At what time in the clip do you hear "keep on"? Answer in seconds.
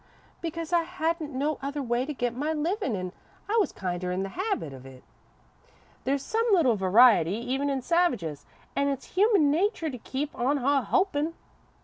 9.99-10.57